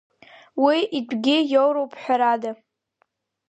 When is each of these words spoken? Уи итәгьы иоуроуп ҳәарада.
Уи 0.63 0.77
итәгьы 0.97 1.35
иоуроуп 1.53 1.91
ҳәарада. 2.01 2.51